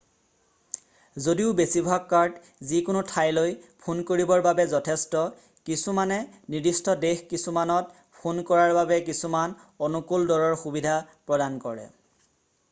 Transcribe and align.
যদিও 1.25 1.49
বেছিভাগ 1.57 2.05
কাৰ্ড 2.13 2.69
যিকোনো 2.71 3.03
ঠাইলৈ 3.11 3.53
ফোন 3.83 4.01
কৰিবৰ 4.11 4.41
বাবে 4.47 4.65
যথেষ্ট 4.71 5.21
কিছুমানে 5.71 6.17
নিৰ্দিষ্ট 6.55 6.97
দেশ 7.05 7.21
কিছুমানত 7.35 8.01
ফোন 8.23 8.43
কৰাৰ 8.51 8.75
বাবে 8.81 9.01
কিছুমান 9.13 9.57
অনুকূল 9.91 10.29
দৰৰ 10.35 10.59
সুবিধা 10.67 10.99
প্ৰদান 11.31 11.65
কৰে 11.69 11.89